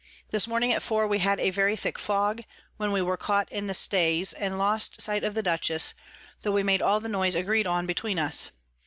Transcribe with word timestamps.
This 0.31 0.47
morning 0.47 0.71
at 0.73 0.81
four 0.81 1.05
we 1.05 1.19
had 1.19 1.39
a 1.39 1.51
very 1.51 1.75
thick 1.75 1.99
Fog, 1.99 2.41
when 2.77 2.91
we 2.91 3.03
were 3.03 3.17
caught 3.17 3.51
in 3.51 3.71
Stays, 3.71 4.33
and 4.33 4.57
lost 4.57 4.99
sight 4.99 5.23
of 5.23 5.35
the 5.35 5.43
Dutchess, 5.43 5.93
tho 6.41 6.51
we 6.51 6.63
made 6.63 6.81
all 6.81 6.99
the 6.99 7.07
noise 7.07 7.35
agreed 7.35 7.67
on 7.67 7.85
between 7.85 8.17
us. 8.17 8.49